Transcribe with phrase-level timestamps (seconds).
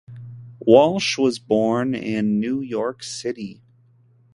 [0.59, 3.61] Walsh was born in New York City.